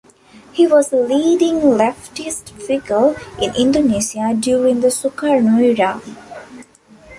He 0.51 0.65
was 0.65 0.91
a 0.91 0.95
leading 0.95 1.59
leftist 1.59 2.49
figure 2.59 3.13
in 3.39 3.53
Indonesia 3.55 4.33
during 4.33 4.79
the 4.79 4.87
Sukarno 4.87 5.61
era. 5.61 6.01